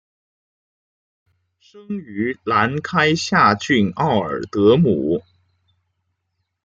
[1.59, 5.21] 生于兰开夏郡奥尔德姆。